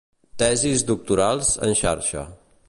[0.43, 2.25] Tesis Doctorals en Xarxa.